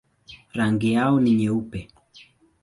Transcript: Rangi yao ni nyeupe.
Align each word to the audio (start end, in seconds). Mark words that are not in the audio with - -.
Rangi 0.53 0.93
yao 0.93 1.19
ni 1.19 1.31
nyeupe. 1.33 1.87